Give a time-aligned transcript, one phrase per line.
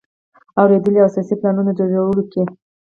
[0.59, 2.43] اوریدلو او اساسي پلانونو د جوړولو کې.